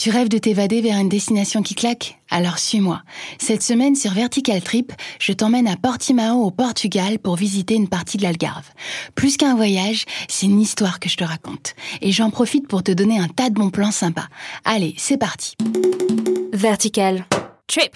Tu 0.00 0.08
rêves 0.08 0.30
de 0.30 0.38
t'évader 0.38 0.80
vers 0.80 0.96
une 0.96 1.10
destination 1.10 1.62
qui 1.62 1.74
claque? 1.74 2.18
Alors 2.30 2.58
suis-moi. 2.58 3.02
Cette 3.38 3.62
semaine 3.62 3.94
sur 3.94 4.12
Vertical 4.12 4.62
Trip, 4.62 4.94
je 5.18 5.34
t'emmène 5.34 5.68
à 5.68 5.76
Portimao 5.76 6.42
au 6.42 6.50
Portugal 6.50 7.18
pour 7.18 7.36
visiter 7.36 7.74
une 7.74 7.86
partie 7.86 8.16
de 8.16 8.22
l'Algarve. 8.22 8.64
Plus 9.14 9.36
qu'un 9.36 9.54
voyage, 9.54 10.06
c'est 10.26 10.46
une 10.46 10.58
histoire 10.58 11.00
que 11.00 11.10
je 11.10 11.18
te 11.18 11.24
raconte. 11.24 11.74
Et 12.00 12.12
j'en 12.12 12.30
profite 12.30 12.66
pour 12.66 12.82
te 12.82 12.92
donner 12.92 13.18
un 13.18 13.28
tas 13.28 13.50
de 13.50 13.54
bons 13.56 13.68
plans 13.68 13.90
sympas. 13.90 14.28
Allez, 14.64 14.94
c'est 14.96 15.18
parti. 15.18 15.54
Vertical 16.54 17.26
Trip. 17.66 17.94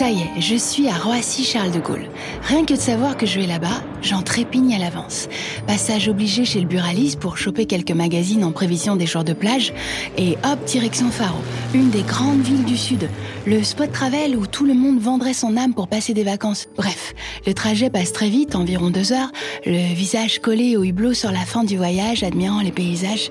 Ça 0.00 0.08
y 0.08 0.22
est, 0.22 0.40
je 0.40 0.56
suis 0.56 0.88
à 0.88 0.94
Roissy-Charles 0.94 1.72
de 1.72 1.78
Gaulle. 1.78 2.06
Rien 2.44 2.64
que 2.64 2.72
de 2.72 2.78
savoir 2.78 3.18
que 3.18 3.26
je 3.26 3.38
vais 3.38 3.46
là-bas, 3.46 3.84
j'en 4.00 4.22
trépigne 4.22 4.74
à 4.74 4.78
l'avance. 4.78 5.28
Passage 5.66 6.08
obligé 6.08 6.46
chez 6.46 6.58
le 6.58 6.66
buraliste 6.66 7.20
pour 7.20 7.36
choper 7.36 7.66
quelques 7.66 7.90
magazines 7.90 8.42
en 8.42 8.50
prévision 8.50 8.96
des 8.96 9.04
jours 9.04 9.24
de 9.24 9.34
plage. 9.34 9.74
Et 10.16 10.38
hop, 10.42 10.64
direction 10.64 11.10
Faro, 11.10 11.36
une 11.74 11.90
des 11.90 12.00
grandes 12.00 12.40
villes 12.40 12.64
du 12.64 12.78
Sud. 12.78 13.10
Le 13.44 13.62
spot 13.62 13.92
travel 13.92 14.38
où 14.38 14.46
tout 14.46 14.64
le 14.64 14.72
monde 14.72 14.98
vendrait 15.00 15.34
son 15.34 15.58
âme 15.58 15.74
pour 15.74 15.86
passer 15.86 16.14
des 16.14 16.24
vacances. 16.24 16.68
Bref, 16.78 17.12
le 17.46 17.52
trajet 17.52 17.90
passe 17.90 18.14
très 18.14 18.30
vite, 18.30 18.54
environ 18.54 18.88
deux 18.88 19.12
heures, 19.12 19.30
le 19.66 19.92
visage 19.92 20.38
collé 20.38 20.78
au 20.78 20.82
hublot 20.82 21.12
sur 21.12 21.30
la 21.30 21.40
fin 21.40 21.62
du 21.62 21.76
voyage, 21.76 22.22
admirant 22.22 22.62
les 22.62 22.72
paysages. 22.72 23.30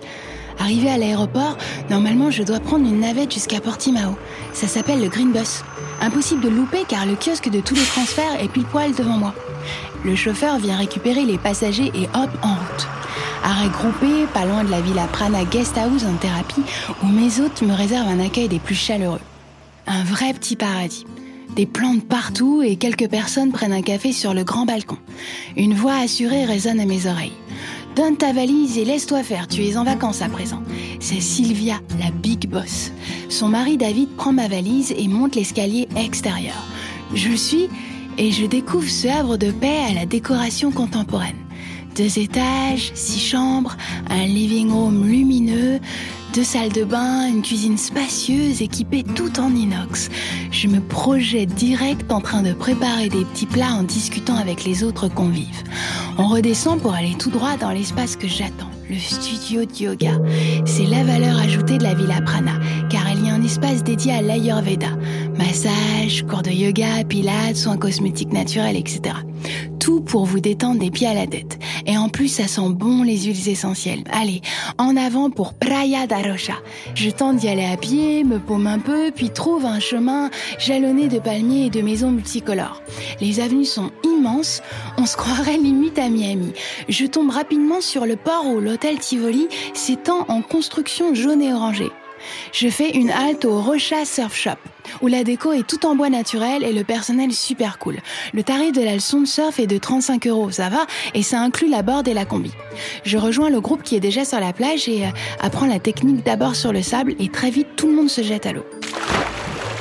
Arrivé 0.59 0.89
à 0.89 0.97
l'aéroport, 0.97 1.57
normalement 1.89 2.31
je 2.31 2.43
dois 2.43 2.59
prendre 2.59 2.85
une 2.85 2.99
navette 2.99 3.33
jusqu'à 3.33 3.61
Portimao. 3.61 4.17
Ça 4.53 4.67
s'appelle 4.67 5.01
le 5.01 5.07
Green 5.07 5.31
Bus. 5.31 5.63
Impossible 6.01 6.41
de 6.41 6.49
louper 6.49 6.83
car 6.87 7.05
le 7.05 7.15
kiosque 7.15 7.49
de 7.49 7.61
tous 7.61 7.75
les 7.75 7.83
transferts 7.83 8.41
est 8.41 8.49
pile 8.49 8.65
poil 8.65 8.93
devant 8.93 9.17
moi. 9.17 9.33
Le 10.03 10.15
chauffeur 10.15 10.59
vient 10.59 10.77
récupérer 10.77 11.23
les 11.23 11.37
passagers 11.37 11.91
et 11.95 12.03
hop, 12.13 12.29
en 12.41 12.55
route. 12.55 12.87
Arrêt 13.43 13.69
groupé, 13.69 14.25
pas 14.33 14.45
loin 14.45 14.63
de 14.63 14.71
la 14.71 14.81
villa 14.81 15.07
Prana 15.07 15.45
Guest 15.45 15.77
House 15.77 16.03
en 16.03 16.15
thérapie, 16.15 16.63
où 17.03 17.07
mes 17.07 17.39
hôtes 17.39 17.61
me 17.61 17.73
réservent 17.73 18.09
un 18.09 18.19
accueil 18.19 18.49
des 18.49 18.59
plus 18.59 18.75
chaleureux. 18.75 19.21
Un 19.87 20.03
vrai 20.03 20.33
petit 20.33 20.55
paradis. 20.55 21.05
Des 21.55 21.65
plantes 21.65 22.05
partout 22.07 22.61
et 22.61 22.75
quelques 22.75 23.09
personnes 23.09 23.51
prennent 23.51 23.73
un 23.73 23.81
café 23.81 24.11
sur 24.11 24.33
le 24.33 24.43
grand 24.43 24.65
balcon. 24.65 24.97
Une 25.57 25.73
voix 25.73 25.95
assurée 25.95 26.45
résonne 26.45 26.79
à 26.79 26.85
mes 26.85 27.07
oreilles. 27.07 27.33
Donne 27.99 28.15
ta 28.15 28.31
valise 28.31 28.77
et 28.77 28.85
laisse-toi 28.85 29.23
faire, 29.23 29.45
tu 29.49 29.61
es 29.65 29.75
en 29.75 29.83
vacances 29.83 30.21
à 30.21 30.29
présent. 30.29 30.63
C'est 31.01 31.19
Sylvia, 31.19 31.81
la 31.99 32.11
big 32.11 32.47
boss. 32.47 32.93
Son 33.27 33.49
mari 33.49 33.75
David 33.75 34.15
prend 34.15 34.31
ma 34.31 34.47
valise 34.47 34.93
et 34.95 35.09
monte 35.09 35.35
l'escalier 35.35 35.89
extérieur. 35.97 36.55
Je 37.13 37.33
suis 37.33 37.67
et 38.17 38.31
je 38.31 38.45
découvre 38.45 38.87
ce 38.87 39.09
havre 39.09 39.35
de 39.35 39.51
paix 39.51 39.81
à 39.89 39.93
la 39.93 40.05
décoration 40.05 40.71
contemporaine. 40.71 41.35
Deux 41.97 42.19
étages, 42.19 42.91
six 42.93 43.19
chambres, 43.19 43.75
un 44.09 44.23
living 44.23 44.71
room 44.71 45.05
lumineux, 45.05 45.81
deux 46.39 46.45
salles 46.45 46.71
de 46.71 46.85
bain, 46.85 47.27
une 47.27 47.41
cuisine 47.41 47.77
spacieuse 47.77 48.61
équipée 48.61 49.03
tout 49.03 49.41
en 49.41 49.53
inox. 49.53 50.09
Je 50.51 50.69
me 50.69 50.79
projette 50.79 51.53
direct 51.53 52.09
en 52.13 52.21
train 52.21 52.43
de 52.43 52.53
préparer 52.53 53.09
des 53.09 53.25
petits 53.25 53.45
plats 53.45 53.73
en 53.73 53.83
discutant 53.83 54.37
avec 54.37 54.63
les 54.63 54.85
autres 54.85 55.09
convives. 55.09 55.63
On 56.17 56.29
redescend 56.29 56.79
pour 56.79 56.93
aller 56.93 57.15
tout 57.19 57.29
droit 57.29 57.57
dans 57.57 57.71
l'espace 57.71 58.15
que 58.15 58.29
j'attends, 58.29 58.71
le 58.89 58.95
studio 58.95 59.65
de 59.65 59.83
yoga. 59.83 60.13
C'est 60.65 60.85
la 60.85 61.03
valeur 61.03 61.37
ajoutée 61.37 61.77
de 61.77 61.83
la 61.83 61.93
Villa 61.93 62.21
Prana, 62.21 62.57
car 62.89 63.11
il 63.11 63.25
y 63.25 63.29
a 63.29 63.33
un 63.33 63.43
espace 63.43 63.83
dédié 63.83 64.13
à 64.13 64.21
l'Ayurveda. 64.21 64.91
Massage, 65.39 66.25
cours 66.29 66.41
de 66.41 66.51
yoga, 66.51 67.05
pilates, 67.07 67.55
soins 67.55 67.77
cosmétiques 67.77 68.33
naturels, 68.33 68.75
etc. 68.75 69.15
Tout 69.79 70.01
pour 70.01 70.25
vous 70.25 70.41
détendre 70.41 70.81
des 70.81 70.91
pieds 70.91 71.07
à 71.07 71.13
la 71.13 71.27
tête. 71.27 71.57
Et 71.85 71.97
en 71.97 72.09
plus, 72.09 72.27
ça 72.27 72.45
sent 72.45 72.69
bon 72.71 73.03
les 73.03 73.19
huiles 73.19 73.47
essentielles. 73.47 74.03
Allez, 74.11 74.41
en 74.77 74.97
avant 74.97 75.29
pour 75.29 75.53
Praia 75.53 76.07
da 76.07 76.17
Rocha. 76.17 76.55
Je 76.93 77.09
tente 77.09 77.37
d'y 77.37 77.47
aller 77.47 77.63
à 77.63 77.77
pied, 77.77 78.25
me 78.25 78.37
paume 78.37 78.67
un 78.67 78.79
peu, 78.79 79.11
puis 79.15 79.29
trouve 79.29 79.65
un 79.65 79.79
chemin 79.79 80.29
jalonné 80.57 81.07
de 81.07 81.19
palmiers 81.19 81.67
et 81.67 81.69
de 81.69 81.81
maisons 81.81 82.11
multicolores. 82.11 82.81
Les 83.21 83.39
avenues 83.39 83.63
sont 83.63 83.91
immenses, 84.03 84.61
on 84.97 85.05
se 85.05 85.15
croirait 85.15 85.57
limite 85.57 85.99
à 85.99 86.09
Miami. 86.09 86.51
Je 86.89 87.05
tombe 87.05 87.29
rapidement 87.29 87.79
sur 87.79 88.05
le 88.05 88.17
port 88.17 88.45
où 88.45 88.59
l'hôtel 88.59 88.99
Tivoli 88.99 89.47
s'étend 89.73 90.25
en 90.27 90.41
construction 90.41 91.15
jaune 91.15 91.41
et 91.41 91.53
orangée. 91.53 91.91
Je 92.51 92.69
fais 92.69 92.91
une 92.91 93.09
halte 93.09 93.45
au 93.45 93.61
Rocha 93.61 94.05
Surf 94.05 94.35
Shop, 94.35 94.59
où 95.01 95.07
la 95.07 95.23
déco 95.23 95.51
est 95.51 95.67
tout 95.67 95.85
en 95.85 95.95
bois 95.95 96.09
naturel 96.09 96.63
et 96.63 96.73
le 96.73 96.83
personnel 96.83 97.31
super 97.31 97.77
cool. 97.79 97.97
Le 98.33 98.43
tarif 98.43 98.71
de 98.71 98.81
la 98.81 98.95
leçon 98.95 99.21
de 99.21 99.27
surf 99.27 99.59
est 99.59 99.67
de 99.67 99.77
35 99.77 100.27
euros, 100.27 100.51
ça 100.51 100.69
va, 100.69 100.85
et 101.13 101.23
ça 101.23 101.41
inclut 101.41 101.69
la 101.69 101.81
board 101.81 102.07
et 102.07 102.13
la 102.13 102.25
combi. 102.25 102.51
Je 103.03 103.17
rejoins 103.17 103.49
le 103.49 103.61
groupe 103.61 103.83
qui 103.83 103.95
est 103.95 103.99
déjà 103.99 104.25
sur 104.25 104.39
la 104.39 104.53
plage 104.53 104.87
et 104.87 105.05
euh, 105.05 105.09
apprends 105.39 105.65
la 105.67 105.79
technique 105.79 106.23
d'abord 106.25 106.55
sur 106.55 106.73
le 106.73 106.81
sable 106.81 107.15
et 107.19 107.29
très 107.29 107.49
vite 107.49 107.67
tout 107.75 107.87
le 107.87 107.93
monde 107.93 108.09
se 108.09 108.21
jette 108.21 108.45
à 108.45 108.53
l'eau. 108.53 108.65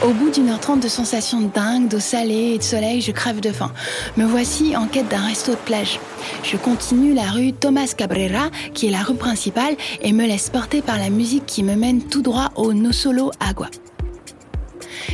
Au 0.01 0.13
bout 0.13 0.31
d'une 0.31 0.49
heure 0.49 0.61
trente 0.61 0.81
de 0.81 0.87
sensations 0.87 1.41
dingues, 1.41 1.89
d'eau 1.89 1.99
salée 1.99 2.53
et 2.55 2.59
de 2.59 2.63
soleil, 2.63 3.01
je 3.01 3.11
crève 3.11 3.41
de 3.41 3.51
faim. 3.51 3.73
Me 4.17 4.25
voici 4.25 4.77
en 4.77 4.87
quête 4.87 5.09
d'un 5.09 5.27
resto 5.27 5.53
de 5.53 5.57
plage. 5.57 5.99
Je 6.45 6.57
continue 6.57 7.15
la 7.15 7.31
rue 7.31 7.53
Thomas 7.53 7.93
Cabrera, 7.97 8.51
qui 8.75 8.87
est 8.87 8.91
la 8.93 9.03
rue 9.03 9.17
principale, 9.17 9.75
et 10.01 10.13
me 10.13 10.25
laisse 10.25 10.51
porter 10.51 10.83
par 10.83 10.99
la 10.99 11.11
musique 11.11 11.47
qui 11.47 11.65
me 11.65 11.75
mène 11.75 12.01
tout 12.01 12.23
droit 12.23 12.51
au 12.55 12.73
No 12.75 12.93
Solo 12.93 13.33
Agua. 13.41 13.71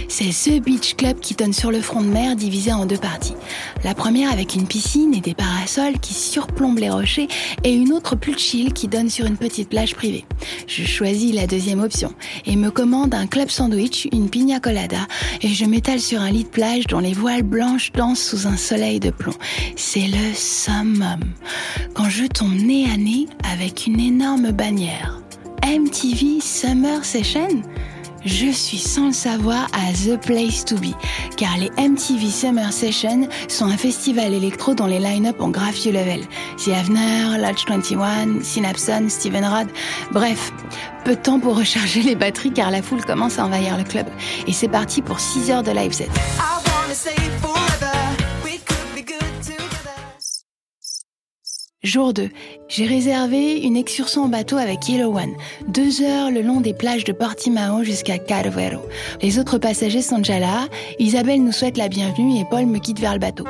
C'est 0.08 0.32
ce 0.32 0.58
beach 0.58 0.94
club 0.94 1.20
qui 1.20 1.34
donne 1.34 1.52
sur 1.52 1.70
le 1.70 1.80
front 1.80 2.02
de 2.02 2.08
mer 2.08 2.36
divisé 2.36 2.72
en 2.72 2.86
deux 2.86 2.96
parties. 2.96 3.34
La 3.82 3.94
première 3.94 4.32
avec 4.32 4.54
une 4.54 4.66
piscine 4.66 5.14
et 5.14 5.20
des 5.20 5.34
parasols 5.34 5.98
qui 6.00 6.14
surplombent 6.14 6.78
les 6.78 6.90
rochers 6.90 7.28
et 7.64 7.72
une 7.72 7.92
autre 7.92 8.16
plus 8.16 8.38
chill 8.38 8.72
qui 8.72 8.88
donne 8.88 9.10
sur 9.10 9.26
une 9.26 9.36
petite 9.36 9.68
plage 9.68 9.94
privée. 9.94 10.24
Je 10.66 10.84
choisis 10.84 11.34
la 11.34 11.46
deuxième 11.46 11.80
option 11.80 12.12
et 12.46 12.56
me 12.56 12.70
commande 12.70 13.14
un 13.14 13.26
club 13.26 13.50
sandwich, 13.50 14.08
une 14.12 14.28
pina 14.28 14.60
colada 14.60 15.06
et 15.42 15.48
je 15.48 15.64
m'étale 15.64 16.00
sur 16.00 16.20
un 16.20 16.30
lit 16.30 16.44
de 16.44 16.48
plage 16.48 16.86
dont 16.86 17.00
les 17.00 17.12
voiles 17.12 17.42
blanches 17.42 17.92
dansent 17.92 18.22
sous 18.22 18.46
un 18.46 18.56
soleil 18.56 19.00
de 19.00 19.10
plomb. 19.10 19.34
C'est 19.76 20.06
le 20.06 20.34
summum. 20.34 21.20
Quand 21.94 22.08
je 22.08 22.26
tombe 22.26 22.54
nez 22.54 22.86
à 22.92 22.96
nez 22.96 23.26
avec 23.52 23.86
une 23.86 24.00
énorme 24.00 24.52
bannière. 24.52 25.20
MTV 25.64 26.40
Summer 26.40 27.04
Session? 27.04 27.62
Je 28.24 28.50
suis 28.50 28.78
sans 28.78 29.06
le 29.06 29.12
savoir 29.12 29.66
à 29.72 29.92
The 29.92 30.16
Place 30.20 30.64
to 30.64 30.76
Be, 30.76 30.92
car 31.36 31.56
les 31.58 31.70
MTV 31.76 32.30
Summer 32.30 32.72
Sessions 32.72 33.28
sont 33.48 33.66
un 33.66 33.76
festival 33.76 34.32
électro 34.32 34.74
dont 34.74 34.86
les 34.86 34.98
line-up 34.98 35.40
ont 35.40 35.50
grave 35.50 35.74
level. 35.86 36.20
The 36.64 36.68
Avener, 36.68 37.38
Lodge 37.38 37.64
21, 37.68 38.42
Synapson, 38.42 39.08
Steven 39.08 39.44
Rod, 39.44 39.68
bref, 40.12 40.52
peu 41.04 41.16
de 41.16 41.20
temps 41.20 41.40
pour 41.40 41.56
recharger 41.56 42.02
les 42.02 42.14
batteries 42.14 42.52
car 42.52 42.70
la 42.70 42.82
foule 42.82 43.04
commence 43.04 43.38
à 43.38 43.44
envahir 43.44 43.76
le 43.76 43.84
club. 43.84 44.06
Et 44.46 44.52
c'est 44.52 44.68
parti 44.68 45.02
pour 45.02 45.20
6 45.20 45.50
heures 45.50 45.62
de 45.62 45.72
live 45.72 45.92
set. 45.92 46.10
Jour 51.84 52.14
2. 52.14 52.30
J'ai 52.66 52.86
réservé 52.86 53.58
une 53.58 53.76
excursion 53.76 54.22
en 54.22 54.28
bateau 54.28 54.56
avec 54.56 54.88
Yellow 54.88 55.14
One. 55.18 55.34
Deux 55.68 56.00
heures 56.00 56.30
le 56.30 56.40
long 56.40 56.62
des 56.62 56.72
plages 56.72 57.04
de 57.04 57.12
Portimao 57.12 57.84
jusqu'à 57.84 58.16
Carvero. 58.16 58.80
Les 59.20 59.38
autres 59.38 59.58
passagers 59.58 60.00
sont 60.00 60.16
déjà 60.16 60.38
là. 60.38 60.66
Isabelle 60.98 61.44
nous 61.44 61.52
souhaite 61.52 61.76
la 61.76 61.88
bienvenue 61.88 62.40
et 62.40 62.46
Paul 62.50 62.64
me 62.64 62.78
quitte 62.78 63.00
vers 63.00 63.12
le 63.12 63.18
bateau. 63.18 63.44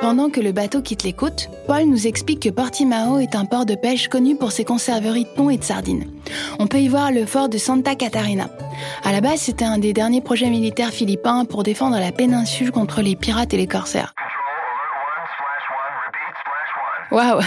Pendant 0.00 0.30
que 0.30 0.40
le 0.40 0.52
bateau 0.52 0.80
quitte 0.80 1.02
les 1.02 1.12
côtes, 1.12 1.50
Paul 1.66 1.84
nous 1.84 2.06
explique 2.06 2.40
que 2.40 2.48
Portimao 2.48 3.18
est 3.18 3.36
un 3.36 3.44
port 3.44 3.66
de 3.66 3.74
pêche 3.74 4.08
connu 4.08 4.34
pour 4.34 4.50
ses 4.50 4.64
conserveries 4.64 5.24
de 5.24 5.28
thon 5.36 5.50
et 5.50 5.58
de 5.58 5.64
sardines. 5.64 6.06
On 6.58 6.66
peut 6.66 6.80
y 6.80 6.88
voir 6.88 7.12
le 7.12 7.26
fort 7.26 7.50
de 7.50 7.58
Santa 7.58 7.94
Catarina. 7.94 8.48
À 9.04 9.12
la 9.12 9.20
base, 9.20 9.40
c'était 9.40 9.66
un 9.66 9.76
des 9.76 9.92
derniers 9.92 10.22
projets 10.22 10.48
militaires 10.48 10.92
philippins 10.92 11.44
pour 11.44 11.62
défendre 11.62 11.98
la 11.98 12.10
péninsule 12.10 12.70
contre 12.70 13.02
les 13.02 13.16
pirates 13.16 13.52
et 13.52 13.58
les 13.58 13.66
corsaires. 13.66 14.14
Waouh 17.10 17.40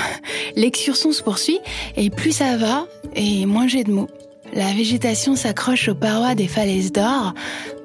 L'excursion 0.55 1.11
se 1.11 1.21
poursuit 1.21 1.59
et 1.95 2.09
plus 2.09 2.31
ça 2.31 2.57
va 2.57 2.87
et 3.15 3.45
moins 3.45 3.67
j'ai 3.67 3.83
de 3.83 3.91
mots. 3.91 4.09
La 4.53 4.73
végétation 4.73 5.35
s'accroche 5.35 5.87
aux 5.87 5.95
parois 5.95 6.35
des 6.35 6.47
falaises 6.47 6.91
d'or 6.91 7.33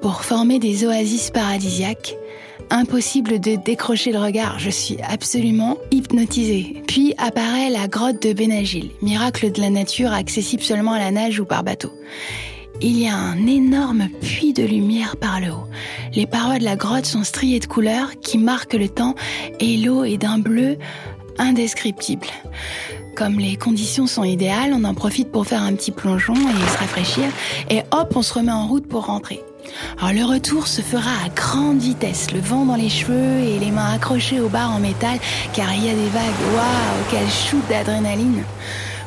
pour 0.01 0.23
former 0.23 0.59
des 0.59 0.85
oasis 0.85 1.31
paradisiaques. 1.31 2.15
Impossible 2.69 3.39
de 3.39 3.55
décrocher 3.55 4.11
le 4.11 4.19
regard, 4.19 4.59
je 4.59 4.69
suis 4.69 4.97
absolument 5.07 5.77
hypnotisée. 5.91 6.83
Puis 6.87 7.13
apparaît 7.17 7.69
la 7.69 7.87
grotte 7.87 8.21
de 8.21 8.33
Benagil, 8.33 8.89
miracle 9.01 9.51
de 9.51 9.61
la 9.61 9.69
nature 9.69 10.11
accessible 10.11 10.63
seulement 10.63 10.91
à 10.91 10.99
la 10.99 11.11
nage 11.11 11.39
ou 11.39 11.45
par 11.45 11.63
bateau. 11.63 11.93
Il 12.81 12.99
y 12.99 13.07
a 13.07 13.15
un 13.15 13.47
énorme 13.47 14.09
puits 14.21 14.53
de 14.53 14.63
lumière 14.63 15.15
par 15.17 15.39
le 15.39 15.47
haut. 15.47 15.67
Les 16.13 16.27
parois 16.27 16.59
de 16.59 16.63
la 16.63 16.75
grotte 16.75 17.05
sont 17.05 17.23
striées 17.23 17.59
de 17.59 17.65
couleurs 17.65 18.19
qui 18.19 18.37
marquent 18.37 18.73
le 18.73 18.89
temps 18.89 19.15
et 19.59 19.77
l'eau 19.77 20.03
est 20.03 20.17
d'un 20.17 20.37
bleu 20.37 20.77
indescriptible. 21.39 22.27
Comme 23.15 23.39
les 23.39 23.55
conditions 23.55 24.05
sont 24.05 24.23
idéales, 24.23 24.73
on 24.73 24.83
en 24.83 24.93
profite 24.93 25.31
pour 25.31 25.47
faire 25.47 25.63
un 25.63 25.73
petit 25.73 25.91
plongeon 25.91 26.35
et 26.35 26.71
se 26.71 26.77
rafraîchir, 26.77 27.25
et 27.69 27.81
hop, 27.91 28.13
on 28.15 28.21
se 28.21 28.33
remet 28.33 28.51
en 28.51 28.67
route 28.67 28.87
pour 28.87 29.05
rentrer. 29.05 29.41
Alors 29.99 30.13
le 30.13 30.23
retour 30.23 30.67
se 30.67 30.81
fera 30.81 31.09
à 31.25 31.29
grande 31.29 31.79
vitesse, 31.79 32.31
le 32.31 32.39
vent 32.39 32.65
dans 32.65 32.75
les 32.75 32.89
cheveux 32.89 33.39
et 33.39 33.59
les 33.59 33.71
mains 33.71 33.93
accrochées 33.93 34.39
au 34.39 34.49
bar 34.49 34.71
en 34.71 34.79
métal, 34.79 35.19
car 35.53 35.73
il 35.73 35.85
y 35.85 35.89
a 35.89 35.93
des 35.93 36.09
vagues. 36.09 36.23
Waouh, 36.53 37.03
quel 37.09 37.27
shoot 37.27 37.61
d'adrénaline 37.69 38.43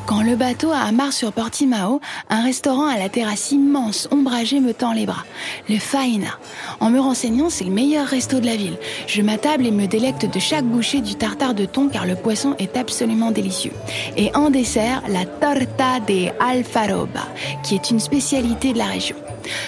quand 0.05 0.21
le 0.21 0.35
bateau 0.35 0.71
amarre 0.71 1.13
sur 1.13 1.31
Portimao, 1.31 2.01
un 2.29 2.43
restaurant 2.43 2.87
à 2.87 2.97
la 2.97 3.09
terrasse 3.09 3.51
immense, 3.51 4.07
ombragée, 4.11 4.59
me 4.59 4.73
tend 4.73 4.93
les 4.93 5.05
bras. 5.05 5.25
Le 5.69 5.77
Faina. 5.77 6.37
En 6.79 6.89
me 6.89 6.99
renseignant, 6.99 7.49
c'est 7.49 7.63
le 7.63 7.71
meilleur 7.71 8.07
resto 8.07 8.39
de 8.39 8.45
la 8.45 8.55
ville. 8.55 8.77
Je 9.07 9.21
m'attable 9.21 9.65
et 9.65 9.71
me 9.71 9.87
délecte 9.87 10.25
de 10.25 10.39
chaque 10.39 10.65
bouchée 10.65 11.01
du 11.01 11.15
tartare 11.15 11.53
de 11.53 11.65
thon 11.65 11.89
car 11.89 12.05
le 12.05 12.15
poisson 12.15 12.55
est 12.59 12.77
absolument 12.77 13.31
délicieux. 13.31 13.73
Et 14.17 14.35
en 14.35 14.49
dessert, 14.49 15.03
la 15.07 15.25
torta 15.25 15.99
de 15.99 16.29
alfaroba, 16.39 17.27
qui 17.63 17.75
est 17.75 17.91
une 17.91 17.99
spécialité 17.99 18.73
de 18.73 18.77
la 18.77 18.85
région. 18.85 19.15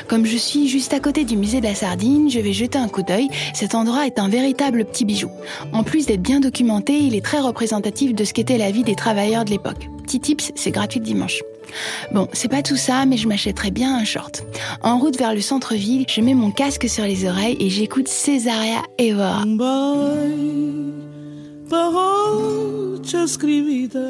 Comme 0.08 0.26
je 0.26 0.38
suis 0.38 0.68
juste 0.68 0.94
à 0.94 1.00
côté 1.00 1.24
du 1.24 1.38
musée 1.38 1.60
de 1.60 1.66
la 1.66 1.76
Sardine, 1.76 2.30
je 2.30 2.40
vais 2.40 2.54
jeter 2.54 2.78
un 2.78 2.88
coup 2.88 3.04
d'œil. 3.04 3.30
Cet 3.54 3.76
endroit 3.76 4.06
est 4.06 4.20
un 4.20 4.28
véritable 4.28 4.86
petit 4.86 5.06
bijou. 5.06 5.30
En 5.72 5.84
plus 5.84 6.06
d'être 6.06 6.22
bien 6.22 6.40
documenté, 6.40 6.98
il 6.98 7.16
est 7.16 7.24
très 7.24 7.40
représentatif 7.40 8.14
de 8.14 8.24
ce 8.24 8.34
qu'était 8.34 8.58
la 8.58 8.72
vie 8.72 8.84
des 8.84 8.96
travailleurs 8.96 9.46
de 9.46 9.52
l'époque. 9.52 9.90
Petit 10.04 10.20
tips, 10.20 10.52
c'est 10.56 10.72
gratuit 10.72 11.00
dimanche. 11.00 11.42
Bon, 12.12 12.28
c'est 12.34 12.50
pas 12.50 12.62
tout 12.62 12.76
ça, 12.76 13.06
mais 13.06 13.18
je 13.18 13.28
m'achèterais 13.28 13.72
bien 13.72 13.96
un 13.96 14.04
short. 14.04 14.44
En 14.82 15.00
route 15.00 15.18
vers 15.18 15.34
le 15.34 15.42
centre-ville, 15.42 16.06
je 16.08 16.22
mets 16.22 16.34
mon 16.36 16.52
casque 16.52 16.88
sur 16.88 17.06
les 17.06 17.26
oreilles 17.26 17.58
et 17.60 17.70
j'écoute 17.70 18.08
Cesaria 18.08 18.82
Evora. 19.00 19.44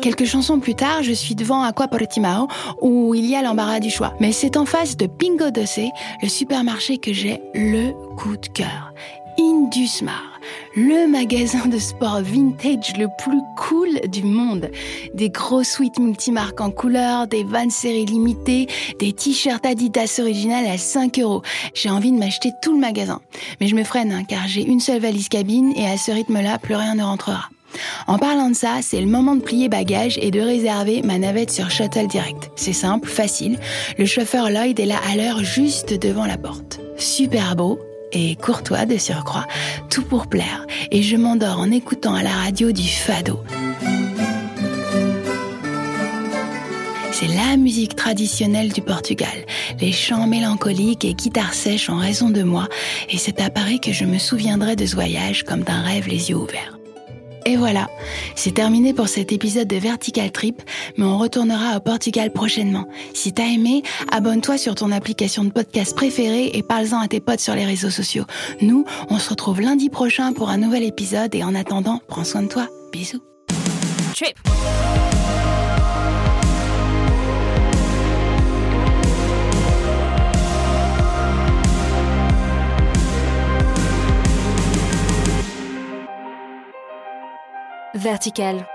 Quelques 0.01 0.25
chansons 0.25 0.59
plus 0.59 0.73
tard, 0.73 1.03
je 1.03 1.11
suis 1.11 1.35
devant 1.35 1.61
Aqua 1.61 1.87
Portimao 1.87 2.47
où 2.81 3.13
il 3.13 3.27
y 3.27 3.35
a 3.35 3.43
l'embarras 3.43 3.79
du 3.79 3.91
choix. 3.91 4.15
Mais 4.19 4.31
c'est 4.31 4.57
en 4.57 4.65
face 4.65 4.97
de 4.97 5.05
Pingo 5.05 5.51
Doce, 5.51 5.91
le 6.23 6.27
supermarché 6.27 6.97
que 6.97 7.13
j'ai 7.13 7.39
le 7.53 7.91
coup 8.15 8.35
de 8.35 8.47
cœur. 8.47 8.91
Indusmar, 9.39 10.39
le 10.75 11.07
magasin 11.07 11.67
de 11.67 11.77
sport 11.77 12.21
vintage 12.21 12.97
le 12.97 13.07
plus 13.23 13.41
cool 13.55 14.01
du 14.09 14.23
monde. 14.23 14.71
Des 15.13 15.29
gros 15.29 15.63
suites 15.63 15.99
multimarques 15.99 16.61
en 16.61 16.71
couleur, 16.71 17.27
des 17.27 17.43
vannes 17.43 17.69
séries 17.69 18.05
limitées, 18.05 18.67
des 18.99 19.13
t-shirts 19.13 19.65
Adidas 19.65 20.19
originales 20.19 20.65
à 20.65 20.79
5 20.79 21.19
euros. 21.19 21.43
J'ai 21.75 21.91
envie 21.91 22.11
de 22.11 22.17
m'acheter 22.17 22.49
tout 22.63 22.73
le 22.73 22.79
magasin. 22.79 23.21
Mais 23.61 23.67
je 23.67 23.75
me 23.75 23.83
freine, 23.83 24.11
hein, 24.11 24.23
car 24.23 24.47
j'ai 24.47 24.63
une 24.63 24.79
seule 24.79 25.01
valise 25.01 25.29
cabine 25.29 25.71
et 25.75 25.87
à 25.87 25.97
ce 25.97 26.11
rythme-là, 26.11 26.57
plus 26.57 26.75
rien 26.75 26.95
ne 26.95 27.03
rentrera. 27.03 27.49
En 28.07 28.17
parlant 28.17 28.49
de 28.49 28.55
ça, 28.55 28.79
c'est 28.81 29.01
le 29.01 29.07
moment 29.07 29.35
de 29.35 29.41
plier 29.41 29.69
bagages 29.69 30.17
et 30.21 30.31
de 30.31 30.39
réserver 30.39 31.01
ma 31.03 31.17
navette 31.17 31.51
sur 31.51 31.69
Shuttle 31.71 32.07
Direct. 32.07 32.51
C'est 32.55 32.73
simple, 32.73 33.09
facile. 33.09 33.59
Le 33.97 34.05
chauffeur 34.05 34.49
Lloyd 34.49 34.79
est 34.79 34.85
là 34.85 34.99
à 35.11 35.15
l'heure 35.15 35.43
juste 35.43 35.93
devant 35.93 36.25
la 36.25 36.37
porte. 36.37 36.79
Super 36.97 37.55
beau, 37.55 37.79
et 38.13 38.35
courtois 38.35 38.85
de 38.85 38.97
surcroît, 38.97 39.47
tout 39.89 40.03
pour 40.03 40.27
plaire, 40.27 40.65
et 40.91 41.01
je 41.01 41.17
m'endors 41.17 41.59
en 41.59 41.71
écoutant 41.71 42.13
à 42.13 42.23
la 42.23 42.29
radio 42.29 42.71
du 42.71 42.87
fado. 42.87 43.43
C'est 47.11 47.27
la 47.27 47.57
musique 47.57 47.95
traditionnelle 47.95 48.73
du 48.73 48.81
Portugal, 48.81 49.45
les 49.79 49.91
chants 49.91 50.27
mélancoliques 50.27 51.05
et 51.05 51.13
guitares 51.13 51.53
sèches 51.53 51.89
en 51.89 51.97
raison 51.97 52.29
de 52.29 52.43
moi, 52.43 52.67
et 53.09 53.17
c'est 53.17 53.39
à 53.39 53.49
Paris 53.49 53.79
que 53.79 53.93
je 53.93 54.05
me 54.05 54.17
souviendrai 54.17 54.75
de 54.75 54.85
ce 54.85 54.95
voyage 54.95 55.43
comme 55.43 55.61
d'un 55.61 55.81
rêve 55.81 56.07
les 56.07 56.29
yeux 56.29 56.37
ouverts. 56.37 56.72
Et 57.45 57.57
voilà, 57.57 57.89
c'est 58.35 58.53
terminé 58.53 58.93
pour 58.93 59.07
cet 59.07 59.31
épisode 59.31 59.67
de 59.67 59.75
Vertical 59.75 60.31
Trip, 60.31 60.61
mais 60.97 61.05
on 61.05 61.17
retournera 61.17 61.77
au 61.77 61.79
Portugal 61.79 62.31
prochainement. 62.31 62.87
Si 63.13 63.33
t'as 63.33 63.47
aimé, 63.47 63.83
abonne-toi 64.11 64.57
sur 64.57 64.75
ton 64.75 64.91
application 64.91 65.43
de 65.43 65.49
podcast 65.49 65.95
préférée 65.95 66.51
et 66.53 66.63
parle-en 66.63 66.99
à 66.99 67.07
tes 67.07 67.19
potes 67.19 67.41
sur 67.41 67.55
les 67.55 67.65
réseaux 67.65 67.89
sociaux. 67.89 68.25
Nous, 68.61 68.85
on 69.09 69.19
se 69.19 69.29
retrouve 69.29 69.61
lundi 69.61 69.89
prochain 69.89 70.33
pour 70.33 70.49
un 70.49 70.57
nouvel 70.57 70.83
épisode 70.83 71.35
et 71.35 71.43
en 71.43 71.55
attendant, 71.55 72.01
prends 72.07 72.23
soin 72.23 72.43
de 72.43 72.47
toi. 72.47 72.67
Bisous. 72.91 73.21
Trip. 74.15 74.37
Vertical. 88.03 88.72